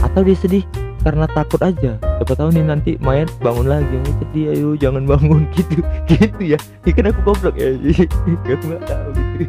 atau 0.00 0.22
dia 0.22 0.36
sedih 0.38 0.64
karena 1.06 1.30
takut 1.30 1.62
aja. 1.62 1.94
Siapa 2.02 2.34
tahu 2.34 2.50
nih 2.50 2.66
nanti 2.66 2.90
mayat 2.98 3.30
bangun 3.38 3.70
lagi 3.70 3.94
mau 3.94 4.14
sedih 4.18 4.44
ayo 4.58 4.68
jangan 4.74 5.06
bangun. 5.06 5.46
Gitu 5.54 5.78
gitu 6.10 6.40
ya. 6.42 6.58
Ini 6.82 6.90
kan 6.90 7.04
aku 7.14 7.20
goblok 7.22 7.54
ya. 7.54 7.70
Aku 8.58 8.64
nggak 8.66 8.82
tahu. 8.90 9.10
Gitu 9.14 9.46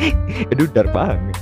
aduh 0.52 0.68
dark 0.72 0.92
banget. 0.92 1.36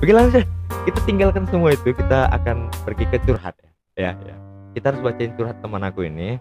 Oke 0.00 0.12
langsung 0.12 0.57
kita 0.88 1.04
tinggalkan 1.04 1.44
semua 1.52 1.76
itu 1.76 1.92
kita 1.92 2.32
akan 2.32 2.72
pergi 2.88 3.04
ke 3.12 3.20
curhat 3.28 3.52
ya 3.60 3.68
ya, 4.08 4.12
ya. 4.24 4.36
kita 4.72 4.88
harus 4.88 5.04
bacain 5.04 5.36
curhat 5.36 5.60
teman 5.60 5.84
aku 5.84 6.08
ini 6.08 6.40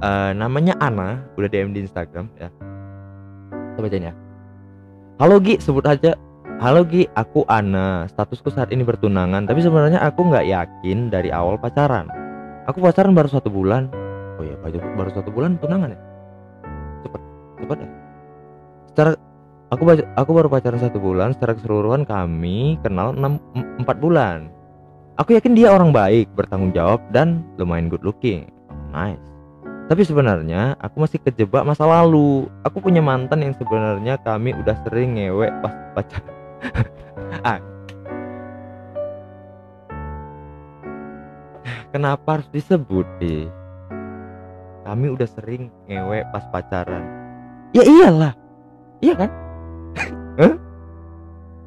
uh, 0.00 0.32
namanya 0.32 0.72
Ana 0.80 1.20
udah 1.36 1.44
DM 1.44 1.76
di 1.76 1.84
Instagram 1.84 2.32
ya 2.40 2.48
kita 3.76 3.80
bacain 3.84 4.08
ya 4.08 4.14
halo 5.20 5.36
Gi 5.44 5.60
sebut 5.60 5.84
aja 5.84 6.16
Halo 6.56 6.88
Gi, 6.88 7.04
aku 7.12 7.44
Ana. 7.52 8.08
Statusku 8.08 8.48
saat 8.48 8.72
ini 8.72 8.80
bertunangan, 8.80 9.44
tapi 9.44 9.60
sebenarnya 9.60 10.00
aku 10.00 10.24
nggak 10.24 10.48
yakin 10.48 11.12
dari 11.12 11.28
awal 11.28 11.60
pacaran. 11.60 12.08
Aku 12.64 12.80
pacaran 12.80 13.12
baru 13.12 13.28
satu 13.28 13.52
bulan. 13.52 13.92
Oh 14.40 14.44
iya, 14.44 14.56
baru 14.96 15.12
satu 15.12 15.28
bulan 15.28 15.60
tunangan 15.60 15.92
ya? 15.92 16.00
Cepet, 17.04 17.20
cepet 17.60 17.78
ya. 17.84 17.88
Secara 18.88 19.10
aku 19.70 19.82
aku 20.16 20.30
baru 20.30 20.48
pacaran 20.50 20.80
satu 20.80 20.98
bulan. 20.98 21.34
Secara 21.34 21.56
keseluruhan 21.58 22.06
kami 22.06 22.78
kenal 22.82 23.14
6, 23.14 23.82
4 23.82 24.02
bulan. 24.02 24.50
Aku 25.16 25.32
yakin 25.32 25.56
dia 25.56 25.72
orang 25.72 25.96
baik, 25.96 26.28
bertanggung 26.36 26.76
jawab 26.76 27.00
dan 27.08 27.40
lumayan 27.56 27.88
good 27.88 28.04
looking. 28.04 28.52
Oh, 28.68 28.76
nice. 28.92 29.22
Tapi 29.86 30.02
sebenarnya 30.02 30.76
aku 30.82 31.06
masih 31.06 31.22
kejebak 31.22 31.64
masa 31.64 31.88
lalu. 31.88 32.50
Aku 32.66 32.84
punya 32.84 33.00
mantan 33.00 33.40
yang 33.40 33.54
sebenarnya 33.56 34.20
kami 34.20 34.52
udah 34.52 34.76
sering 34.84 35.16
ngewek 35.16 35.54
pas 35.64 35.72
pacaran 35.94 36.34
ah. 37.48 37.60
Kenapa 41.96 42.36
harus 42.36 42.48
disebut 42.52 43.08
deh? 43.22 43.48
Kami 44.84 45.06
udah 45.16 45.24
sering 45.26 45.72
ngewe 45.88 46.28
pas 46.28 46.44
pacaran. 46.52 47.02
Ya 47.72 47.82
iyalah. 47.82 48.36
Iya 49.00 49.14
kan? 49.16 49.30
Huh? 50.40 50.54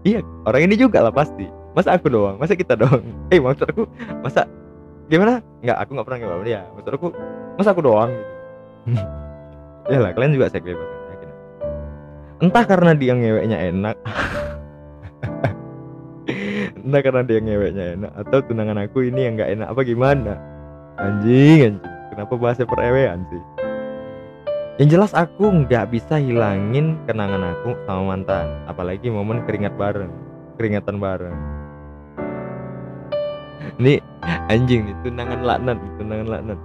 Iya, 0.07 0.23
orang 0.47 0.61
ini 0.71 0.75
juga 0.79 1.03
lah 1.03 1.11
pasti. 1.11 1.45
Masa 1.75 1.95
aku 1.95 2.07
doang? 2.09 2.39
Masa 2.39 2.55
kita 2.55 2.73
doang? 2.79 3.03
Eh, 3.33 3.37
maksud 3.37 3.67
aku 3.69 3.83
masa 4.25 4.47
gimana? 5.11 5.43
Enggak, 5.61 5.77
aku 5.83 5.89
nggak 5.93 6.07
pernah 6.07 6.19
ngewe 6.23 6.43
dia. 6.47 6.61
Maksud 6.73 6.91
aku 6.95 7.07
masa 7.59 7.69
aku 7.75 7.81
doang 7.83 8.11
ya 9.91 9.99
lah, 9.99 10.11
kalian 10.15 10.33
juga 10.33 10.47
seks 10.47 10.63
bebas. 10.63 10.89
Entah 12.39 12.63
karena 12.63 12.95
dia 12.95 13.11
ngeweknya 13.19 13.59
enak 13.67 13.99
entah 16.89 17.01
karena 17.03 17.21
dia 17.27 17.39
ngeweknya 17.43 17.85
enak 17.99 18.11
atau 18.25 18.39
tunangan 18.47 18.79
aku 18.87 19.05
ini 19.05 19.27
yang 19.27 19.35
nggak 19.37 19.51
enak 19.59 19.67
apa 19.69 19.81
gimana 19.83 20.33
anjing 20.97 21.75
anjing 21.75 21.75
kenapa 22.15 22.33
bahasa 22.39 22.63
perewean 22.63 23.21
sih 23.29 23.43
yang 24.79 24.95
jelas 24.95 25.11
aku 25.11 25.51
nggak 25.67 25.91
bisa 25.91 26.15
hilangin 26.15 26.95
kenangan 27.03 27.51
aku 27.51 27.75
sama 27.83 28.15
mantan 28.15 28.47
apalagi 28.63 29.11
momen 29.11 29.43
keringat 29.43 29.75
bareng 29.75 30.07
keringatan 30.55 31.03
bareng. 31.03 31.35
Ini 33.75 33.99
anjing 34.47 34.87
nih 34.87 34.95
tunangan 35.03 35.43
laknat 35.43 35.77
tunangan 35.99 36.27
laknat. 36.31 36.59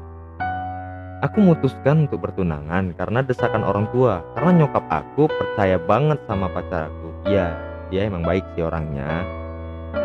Aku 1.27 1.43
memutuskan 1.43 2.07
untuk 2.07 2.23
bertunangan 2.23 2.95
karena 2.95 3.19
desakan 3.27 3.67
orang 3.67 3.91
tua 3.91 4.23
karena 4.39 4.63
nyokap 4.63 4.87
aku 4.95 5.27
percaya 5.27 5.83
banget 5.83 6.23
sama 6.31 6.47
pacar 6.55 6.87
aku. 6.87 7.11
Iya 7.27 7.51
dia 7.91 8.07
emang 8.07 8.23
baik 8.23 8.47
sih 8.55 8.63
orangnya. 8.63 9.27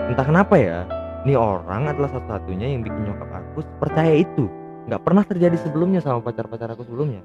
Entah 0.10 0.26
kenapa 0.26 0.58
ya 0.58 0.90
ini 1.30 1.38
orang 1.38 1.94
adalah 1.94 2.10
satu-satunya 2.10 2.74
yang 2.74 2.82
bikin 2.82 3.06
nyokap 3.06 3.30
aku 3.38 3.62
percaya 3.78 4.18
itu. 4.18 4.50
Nggak 4.90 5.02
pernah 5.06 5.22
terjadi 5.22 5.62
sebelumnya 5.62 6.02
sama 6.02 6.26
pacar-pacar 6.26 6.74
aku 6.74 6.90
sebelumnya 6.90 7.22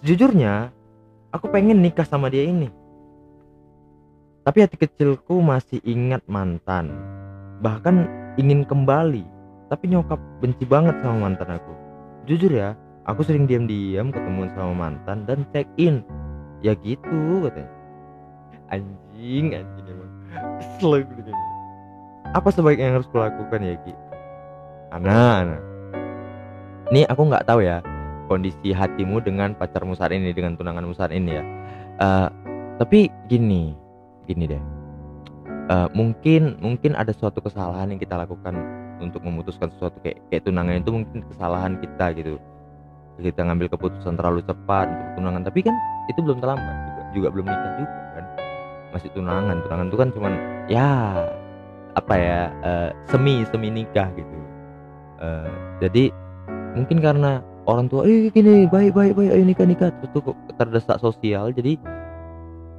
sejujurnya 0.00 0.70
aku 1.34 1.50
pengen 1.50 1.82
nikah 1.82 2.06
sama 2.06 2.30
dia 2.32 2.46
ini. 2.46 2.70
Tapi 4.46 4.64
hati 4.64 4.80
kecilku 4.80 5.44
masih 5.44 5.78
ingat 5.84 6.24
mantan. 6.24 6.94
Bahkan 7.60 8.08
ingin 8.40 8.64
kembali. 8.64 9.24
Tapi 9.68 9.84
nyokap 9.92 10.16
benci 10.40 10.64
banget 10.64 10.96
sama 11.04 11.28
mantan 11.28 11.60
aku. 11.60 11.72
Jujur 12.24 12.48
ya 12.48 12.72
aku 13.04 13.20
sering 13.20 13.44
diam-diam 13.44 14.08
ketemu 14.08 14.48
sama 14.56 14.72
mantan 14.88 15.28
dan 15.28 15.44
check 15.52 15.68
in 15.76 16.00
ya 16.64 16.72
gitu 16.80 17.44
katanya. 17.44 17.72
Anjing 18.72 19.52
anjing 19.52 19.84
emang. 19.84 20.12
Kesel 20.56 21.04
gitu 21.04 21.32
apa 22.36 22.52
sebaiknya 22.52 22.92
yang 22.92 22.96
harus 23.00 23.08
kulakukan 23.08 23.60
ya 23.64 23.74
Ki? 23.80 23.92
Ana 24.92 25.44
Ana 25.44 25.58
ini 26.92 27.04
aku 27.04 27.28
nggak 27.28 27.44
tahu 27.44 27.60
ya 27.64 27.80
kondisi 28.28 28.70
hatimu 28.76 29.24
dengan 29.24 29.56
pacarmu 29.56 29.96
saat 29.96 30.12
ini 30.12 30.30
dengan 30.36 30.54
tunanganmu 30.54 30.92
saat 30.92 31.10
ini 31.10 31.40
ya. 31.40 31.44
Uh, 31.98 32.28
tapi 32.78 33.08
gini 33.26 33.74
gini 34.28 34.44
deh. 34.44 34.62
Uh, 35.68 35.88
mungkin 35.96 36.56
mungkin 36.60 36.96
ada 36.96 37.12
suatu 37.12 37.40
kesalahan 37.40 37.92
yang 37.92 38.00
kita 38.00 38.16
lakukan 38.16 38.56
untuk 39.00 39.24
memutuskan 39.24 39.72
sesuatu 39.72 39.96
kayak 40.04 40.20
kayak 40.28 40.44
tunangan 40.44 40.80
itu 40.80 40.90
mungkin 40.92 41.18
kesalahan 41.32 41.80
kita 41.80 42.06
gitu. 42.14 42.36
Kita 43.18 43.42
ngambil 43.42 43.66
keputusan 43.74 44.14
terlalu 44.14 44.46
cepat 44.46 44.86
untuk 44.86 45.08
tunangan 45.18 45.42
tapi 45.42 45.60
kan 45.66 45.74
itu 46.06 46.22
belum 46.22 46.38
terlambat 46.38 46.76
juga, 46.86 47.02
juga 47.16 47.28
belum 47.34 47.46
nikah 47.50 47.72
juga 47.80 47.96
kan. 48.14 48.24
Masih 48.94 49.08
tunangan 49.16 49.56
tunangan 49.66 49.86
itu 49.90 49.98
kan 49.98 50.08
cuman 50.14 50.32
ya 50.70 50.88
apa 51.98 52.14
ya 52.14 52.40
uh, 52.62 52.88
semi 53.10 53.42
semi 53.48 53.68
nikah 53.72 54.08
gitu. 54.14 54.36
Uh, 55.18 55.50
jadi 55.82 56.14
mungkin 56.78 57.02
karena 57.02 57.42
orang 57.68 57.86
tua 57.92 58.08
eh 58.08 58.32
gini 58.32 58.64
baik 58.64 58.96
baik 58.96 59.12
baik 59.14 59.30
ayo 59.36 59.44
nikah 59.44 59.66
nikah. 59.68 59.92
Terus 60.00 60.10
tuh 60.16 60.34
terdesak 60.56 60.98
sosial 60.98 61.52
jadi 61.52 61.76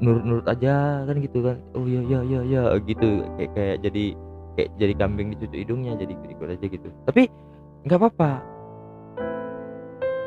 nurut 0.01 0.23
nurut 0.25 0.47
aja 0.49 1.05
kan 1.05 1.15
gitu 1.21 1.45
kan. 1.45 1.57
Oh 1.77 1.85
ya 1.85 2.01
ya 2.09 2.19
ya 2.25 2.39
ya 2.43 2.61
gitu. 2.83 3.23
Kayak 3.37 3.51
kayak 3.53 3.77
jadi 3.85 4.05
kayak 4.57 4.69
jadi 4.81 4.93
kambing 4.97 5.27
dicucuk 5.37 5.59
hidungnya 5.61 5.93
jadi 5.95 6.13
ikut 6.17 6.47
aja 6.49 6.65
gitu. 6.65 6.89
Tapi 7.05 7.29
nggak 7.85 7.99
apa-apa. 8.01 8.31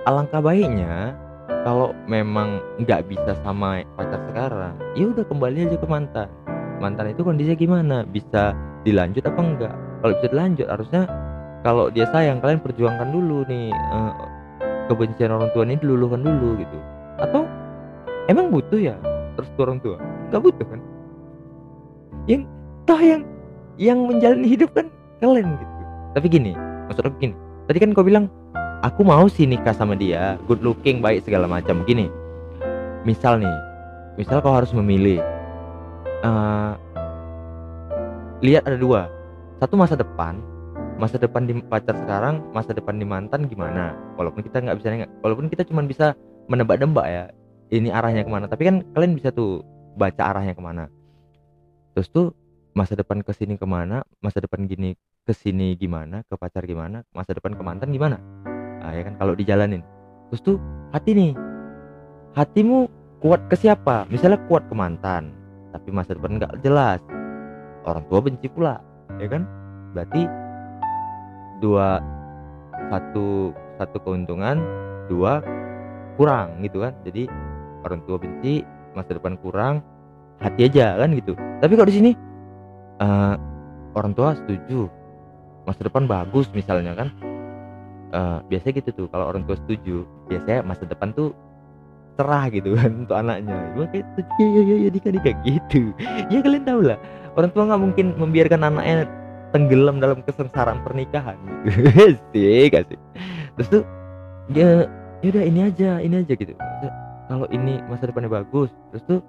Alangkah 0.06 0.42
baiknya 0.42 1.14
kalau 1.62 1.94
memang 2.10 2.62
nggak 2.82 3.06
bisa 3.06 3.38
sama 3.46 3.86
pacar 3.94 4.18
sekarang 4.30 4.74
ya 4.94 5.10
udah 5.10 5.26
kembali 5.26 5.58
aja 5.66 5.76
ke 5.76 5.86
mantan. 5.90 6.28
Mantan 6.78 7.14
itu 7.14 7.22
kondisinya 7.22 7.58
gimana? 7.58 7.96
Bisa 8.02 8.54
dilanjut 8.82 9.22
apa 9.26 9.40
enggak 9.42 9.74
kalau 10.02 10.12
bisa 10.18 10.28
dilanjut 10.34 10.66
harusnya 10.66 11.02
kalau 11.62 11.86
dia 11.94 12.06
sayang 12.10 12.42
kalian 12.42 12.58
perjuangkan 12.58 13.08
dulu 13.14 13.46
nih 13.46 13.70
uh, 13.70 14.12
kebencian 14.90 15.30
orang 15.30 15.50
tua 15.54 15.62
ini 15.66 15.78
diluluhkan 15.78 16.22
dulu 16.22 16.58
gitu. 16.58 16.78
Atau 17.20 17.46
emang 18.26 18.50
butuh 18.50 18.80
ya 18.80 18.96
terus 19.38 19.50
orang 19.58 19.78
tua? 19.82 20.00
Nggak 20.30 20.42
butuh 20.42 20.66
kan? 20.66 20.80
Yang 22.30 22.42
toh 22.86 23.00
yang 23.00 23.22
yang 23.78 23.98
menjalani 24.06 24.46
hidup 24.46 24.70
kan 24.74 24.86
kalian 25.22 25.54
gitu. 25.58 25.74
Tapi 26.18 26.26
gini 26.28 26.52
maksud 26.90 27.04
aku 27.06 27.16
gini. 27.18 27.34
Tadi 27.70 27.78
kan 27.78 27.90
kau 27.94 28.04
bilang 28.04 28.26
aku 28.82 29.06
mau 29.06 29.26
sih 29.30 29.46
nikah 29.46 29.72
sama 29.72 29.94
dia 29.94 30.36
good 30.50 30.60
looking 30.60 30.98
baik 31.00 31.22
segala 31.22 31.46
macam. 31.46 31.86
Gini 31.86 32.10
misal 33.02 33.42
nih 33.42 33.56
misal 34.18 34.38
kau 34.44 34.54
harus 34.54 34.70
memilih 34.74 35.22
uh, 36.26 36.74
lihat 38.42 38.66
ada 38.66 38.78
dua. 38.78 39.06
Satu 39.62 39.78
masa 39.78 39.94
depan 39.94 40.42
masa 41.02 41.18
depan 41.18 41.50
di 41.50 41.58
pacar 41.66 41.98
sekarang 41.98 42.38
masa 42.54 42.70
depan 42.70 42.94
di 42.94 43.02
mantan 43.02 43.50
gimana? 43.50 43.90
Walaupun 44.14 44.46
kita 44.46 44.62
nggak 44.62 44.78
bisa 44.78 45.10
walaupun 45.26 45.50
kita 45.50 45.66
cuma 45.66 45.82
bisa 45.82 46.14
menebak-nebak 46.46 47.06
ya 47.10 47.24
ini 47.74 47.90
arahnya 47.90 48.22
ke 48.22 48.30
mana? 48.30 48.46
Tapi 48.46 48.62
kan 48.70 48.86
kalian 48.94 49.18
bisa 49.18 49.34
tuh 49.34 49.66
baca 49.98 50.30
arahnya 50.30 50.54
ke 50.54 50.62
mana? 50.62 50.86
Terus 51.98 52.06
tuh 52.14 52.30
masa 52.78 52.94
depan 52.94 53.18
ke 53.26 53.34
sini 53.34 53.58
ke 53.58 53.66
mana? 53.66 54.06
Masa 54.22 54.38
depan 54.38 54.62
gini 54.70 54.94
ke 55.26 55.34
sini 55.34 55.74
gimana? 55.74 56.22
Ke 56.30 56.38
pacar 56.38 56.62
gimana? 56.62 57.02
Masa 57.10 57.34
depan 57.34 57.58
ke 57.58 57.62
mantan 57.66 57.90
gimana? 57.90 58.22
Nah, 58.78 58.94
ya 58.94 59.02
kan 59.02 59.18
kalau 59.18 59.34
dijalanin. 59.34 59.82
Terus 60.30 60.54
tuh 60.54 60.56
hati 60.94 61.18
nih. 61.18 61.32
Hatimu 62.38 62.86
kuat 63.18 63.42
ke 63.50 63.58
siapa? 63.58 64.06
Misalnya 64.06 64.38
kuat 64.46 64.70
ke 64.70 64.74
mantan 64.78 65.34
tapi 65.74 65.90
masa 65.90 66.14
depan 66.14 66.38
nggak 66.38 66.62
jelas. 66.62 67.02
Orang 67.82 68.06
tua 68.06 68.22
benci 68.22 68.46
pula 68.46 68.78
ya 69.18 69.26
kan? 69.26 69.42
Berarti 69.92 70.22
dua 71.62 72.02
satu 72.90 73.54
satu 73.78 73.96
keuntungan 74.02 74.58
dua 75.06 75.40
kurang 76.18 76.60
gitu 76.66 76.82
kan. 76.82 76.92
Jadi 77.06 77.30
orang 77.86 78.02
tua 78.04 78.18
benci 78.18 78.66
masa 78.92 79.16
depan 79.16 79.38
kurang 79.40 79.80
hati 80.42 80.66
aja 80.66 80.98
kan 80.98 81.14
gitu. 81.14 81.32
Tapi 81.62 81.72
kalau 81.78 81.88
di 81.88 81.96
sini 81.96 82.10
eh, 83.00 83.34
orang 83.94 84.12
tua 84.12 84.34
setuju. 84.36 84.90
Masa 85.62 85.86
depan 85.86 86.10
bagus 86.10 86.50
misalnya 86.50 86.98
kan. 86.98 87.08
Eh, 88.12 88.38
biasanya 88.50 88.82
gitu 88.82 88.90
tuh 88.92 89.06
kalau 89.08 89.30
orang 89.30 89.46
tua 89.46 89.56
setuju 89.56 90.04
biasanya 90.26 90.66
masa 90.66 90.84
depan 90.84 91.14
tuh 91.14 91.30
cerah 92.18 92.50
gitu 92.50 92.74
kan 92.74 92.90
untuk 93.06 93.16
anaknya. 93.16 93.56
Gua 93.78 93.86
kayak 93.88 94.04
ya 94.42 94.62
ya 94.66 94.76
ya 94.84 94.90
nikah 94.90 95.12
nikah 95.14 95.34
gitu. 95.46 95.94
Ya 96.28 96.38
kalian 96.42 96.66
tahu 96.66 96.80
lah. 96.82 96.98
Orang 97.38 97.54
tua 97.56 97.64
nggak 97.70 97.80
mungkin 97.80 98.06
membiarkan 98.20 98.60
anaknya 98.60 99.08
tenggelam 99.52 100.00
dalam 100.00 100.24
kesengsaraan 100.24 100.80
pernikahan. 100.82 101.36
Gitu 101.68 102.18
sih? 102.32 102.66
Kasih 102.72 102.98
terus 103.56 103.68
tuh 103.68 103.82
ya 104.52 104.88
yaudah 105.20 105.44
ini 105.44 105.60
aja 105.68 106.00
ini 106.00 106.24
aja 106.24 106.32
gitu. 106.32 106.56
Kalau 107.28 107.46
ini 107.52 107.80
masa 107.88 108.08
depannya 108.08 108.32
bagus 108.32 108.72
terus 108.92 109.04
tuh 109.08 109.20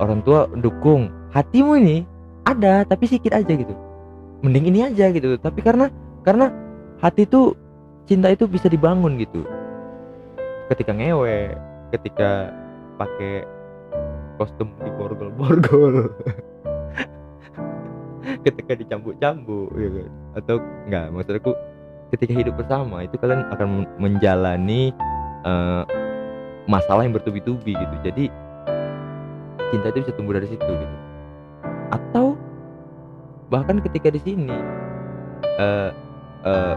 orang 0.00 0.20
tua 0.24 0.48
dukung 0.60 1.12
hatimu 1.32 1.78
ini 1.80 2.04
ada 2.48 2.82
tapi 2.88 3.06
sedikit 3.06 3.36
aja 3.36 3.52
gitu. 3.52 3.74
Mending 4.42 4.72
ini 4.72 4.88
aja 4.88 5.12
gitu. 5.12 5.38
Tapi 5.38 5.60
karena 5.62 5.92
karena 6.26 6.50
hati 6.98 7.28
tuh 7.28 7.54
cinta 8.08 8.32
itu 8.32 8.48
bisa 8.48 8.66
dibangun 8.66 9.20
gitu. 9.20 9.44
Ketika 10.72 10.96
ngewe 10.96 11.54
ketika 11.92 12.50
pakai 12.96 13.44
kostum 14.40 14.72
di 14.80 14.90
borgol-borgol 14.96 16.08
ketika 18.46 18.72
dicambuk-cambuk 18.78 19.68
kan? 19.74 20.10
Atau 20.38 20.56
enggak 20.88 21.06
maksudku 21.12 21.52
ketika 22.12 22.32
hidup 22.36 22.54
bersama 22.60 23.04
itu 23.04 23.16
kalian 23.16 23.48
akan 23.50 23.66
men- 23.68 23.92
menjalani 23.98 24.92
eh, 25.46 25.82
masalah 26.68 27.02
yang 27.02 27.14
bertubi-tubi 27.16 27.74
gitu. 27.74 27.96
Jadi 28.04 28.24
cinta 29.72 29.88
itu 29.90 29.98
bisa 30.06 30.12
tumbuh 30.14 30.36
dari 30.36 30.48
situ 30.48 30.62
gitu. 30.62 30.96
Atau 31.92 32.36
bahkan 33.48 33.80
ketika 33.84 34.08
di 34.12 34.20
sini 34.22 34.52
eh 35.60 35.90
eh, 36.46 36.74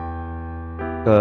ke 1.05 1.17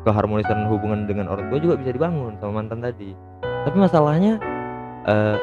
keharmonisan 0.00 0.64
hubungan 0.72 1.04
dengan 1.04 1.28
orang 1.28 1.52
tua 1.52 1.60
juga 1.60 1.76
bisa 1.76 1.92
dibangun 1.92 2.34
sama 2.40 2.64
mantan 2.64 2.80
tadi. 2.80 3.12
Tapi 3.40 3.76
masalahnya 3.76 4.40
eh 5.06 5.38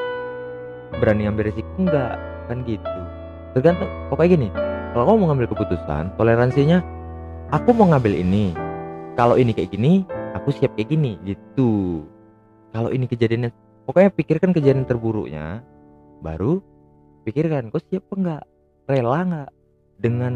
berani 0.98 1.30
ambil 1.30 1.54
resiko 1.54 1.70
enggak? 1.78 2.18
Kan 2.48 2.64
gitu 2.64 3.07
tergantung 3.58 3.90
pokoknya 4.14 4.30
gini 4.38 4.48
kalau 4.94 5.04
kamu 5.10 5.18
mau 5.18 5.28
ngambil 5.34 5.48
keputusan 5.52 6.14
toleransinya 6.16 6.80
aku 7.52 7.72
mau 7.76 7.88
ngambil 7.92 8.14
ini. 8.16 8.52
Kalau 9.18 9.40
ini 9.40 9.52
kayak 9.56 9.74
gini 9.74 10.06
aku 10.38 10.54
siap 10.54 10.78
kayak 10.78 10.94
gini 10.94 11.18
gitu. 11.26 12.04
Kalau 12.70 12.94
ini 12.94 13.10
kejadiannya 13.10 13.50
pokoknya 13.90 14.10
pikirkan 14.14 14.52
kejadian 14.54 14.86
terburuknya 14.86 15.66
baru 16.22 16.62
pikirkan 17.26 17.74
kau 17.74 17.82
siap 17.90 18.06
enggak? 18.14 18.46
Rela 18.88 19.20
nggak 19.26 19.50
dengan 20.00 20.34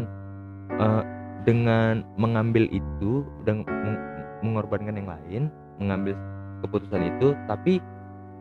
eh, 0.76 1.02
dengan 1.46 2.02
mengambil 2.18 2.66
itu 2.68 3.22
dan 3.46 3.62
meng- 3.64 4.02
mengorbankan 4.42 4.98
yang 4.98 5.08
lain 5.08 5.42
mengambil 5.78 6.18
keputusan 6.66 7.16
itu 7.16 7.38
tapi 7.46 7.78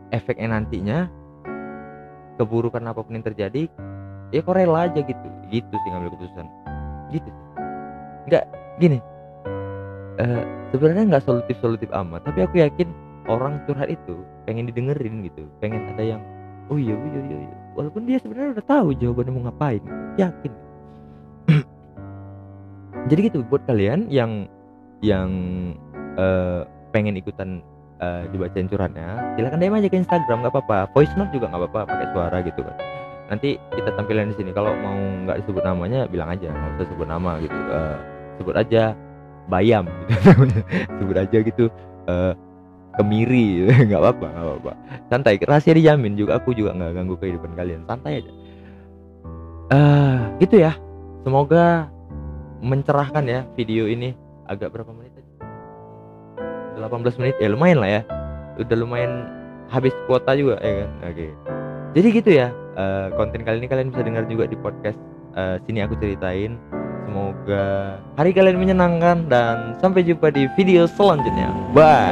efeknya 0.09 0.57
nantinya 0.57 1.07
keburukan 2.41 2.81
apa 2.89 3.05
pun 3.05 3.13
yang 3.13 3.25
terjadi 3.25 3.69
ya 4.31 4.39
kok 4.43 4.55
rela 4.55 4.87
aja 4.87 4.99
gitu. 4.99 5.27
Gitu 5.51 5.71
sih 5.71 5.89
ngambil 5.91 6.15
keputusan. 6.15 6.47
Gitu 7.11 7.31
nggak 8.29 8.45
gini. 8.77 8.99
Eh 10.19 10.43
sebenarnya 10.71 11.17
nggak 11.17 11.25
solutif 11.25 11.55
solutif 11.59 11.89
amat 11.91 12.23
tapi 12.27 12.45
aku 12.45 12.61
yakin 12.61 12.87
orang 13.27 13.59
curhat 13.65 13.89
itu 13.89 14.21
pengen 14.45 14.69
didengerin 14.69 15.25
gitu. 15.25 15.47
Pengen 15.63 15.89
ada 15.95 16.03
yang 16.03 16.21
oh 16.69 16.77
iya 16.77 16.95
oh 16.95 17.07
iya 17.11 17.21
iya, 17.27 17.37
iya. 17.47 17.57
walaupun 17.75 18.07
dia 18.07 18.17
sebenarnya 18.19 18.55
udah 18.59 18.65
tahu 18.67 18.87
jawabannya 18.95 19.31
mau 19.33 19.43
ngapain. 19.49 19.83
Yakin. 20.19 20.53
Jadi 23.09 23.19
gitu 23.31 23.43
buat 23.47 23.65
kalian 23.65 24.07
yang 24.13 24.45
yang 25.01 25.29
eh, 26.19 26.61
pengen 26.93 27.17
ikutan 27.17 27.65
eh, 27.97 28.29
dibacain 28.29 28.69
curhatnya 28.69 29.35
silakan 29.35 29.59
DM 29.59 29.75
aja 29.75 29.89
ke 29.89 29.97
Instagram 29.97 30.45
nggak 30.45 30.53
apa-apa. 30.53 30.93
Voice 30.93 31.11
note 31.17 31.33
juga 31.33 31.49
nggak 31.49 31.61
apa-apa 31.67 31.81
pakai 31.89 32.07
suara 32.13 32.37
gitu 32.45 32.61
kan 32.61 33.00
nanti 33.27 33.59
kita 33.75 33.89
tampilin 33.93 34.31
di 34.31 34.37
sini. 34.39 34.51
Kalau 34.55 34.73
mau 34.79 34.95
nggak 35.27 35.43
disebut 35.45 35.63
namanya 35.63 36.07
bilang 36.09 36.31
aja. 36.31 36.49
Nggak 36.49 36.81
usah 36.81 36.87
sebut 36.89 37.07
nama 37.07 37.31
gitu. 37.43 37.57
Eh, 37.57 37.97
sebut 38.41 38.55
aja 38.57 38.83
bayam 39.49 39.83
gitu 40.07 40.13
sebut 41.01 41.17
aja 41.17 41.37
gitu 41.43 41.65
eh, 42.07 42.33
kemiri 42.95 43.67
nggak 43.89 44.01
apa-apa 44.01 44.27
nggak 44.31 44.45
apa-apa. 44.45 44.71
Santai. 45.11 45.35
Rahasia 45.43 45.73
dijamin. 45.77 46.17
Juga 46.17 46.41
aku 46.41 46.55
juga 46.55 46.73
nggak 46.73 46.91
ganggu 46.95 47.15
kehidupan 47.19 47.51
kalian. 47.53 47.85
Santai 47.85 48.23
aja. 48.25 48.31
Eh 49.71 50.17
gitu 50.43 50.55
ya. 50.59 50.73
Semoga 51.21 51.87
mencerahkan 52.63 53.23
ya 53.27 53.45
video 53.53 53.85
ini. 53.85 54.17
Agak 54.49 54.75
berapa 54.75 54.91
menit 54.91 55.15
tadi 55.15 55.31
18 56.75 57.19
menit? 57.23 57.35
Ya 57.39 57.47
lumayan 57.47 57.79
lah 57.79 57.89
ya. 57.89 58.01
Udah 58.59 58.75
lumayan 58.75 59.31
habis 59.71 59.95
kuota 60.11 60.35
juga 60.35 60.59
ya 60.59 60.83
kan? 60.83 60.89
Oke. 61.07 61.27
Jadi 61.95 62.07
gitu 62.11 62.31
ya 62.35 62.51
eh, 62.81 63.05
konten 63.13 63.45
kali 63.45 63.61
ini 63.61 63.67
kalian 63.69 63.93
bisa 63.93 64.01
dengar 64.01 64.23
juga 64.25 64.49
di 64.49 64.57
podcast 64.57 64.97
eh, 65.37 65.61
sini 65.69 65.85
aku 65.85 65.93
ceritain. 66.01 66.57
Semoga 67.05 67.99
hari 68.15 68.31
kalian 68.31 68.55
menyenangkan 68.55 69.27
dan 69.27 69.75
sampai 69.83 70.01
jumpa 70.07 70.31
di 70.31 70.47
video 70.55 70.87
selanjutnya. 70.87 71.51
Bye 71.75 72.11